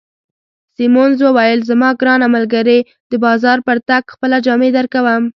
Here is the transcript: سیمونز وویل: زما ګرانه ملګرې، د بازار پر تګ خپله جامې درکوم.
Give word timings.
سیمونز 0.77 1.19
وویل: 1.23 1.59
زما 1.69 1.89
ګرانه 1.99 2.27
ملګرې، 2.35 2.79
د 3.11 3.13
بازار 3.25 3.57
پر 3.67 3.77
تګ 3.89 4.03
خپله 4.13 4.37
جامې 4.45 4.69
درکوم. 4.77 5.23